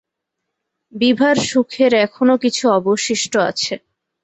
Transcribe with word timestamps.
বিভার 0.93 1.35
সুখের 1.49 1.91
এখনো 2.05 2.33
কিছু 2.43 2.63
অবশিষ্ট 2.71 3.33
আছে। 3.49 3.73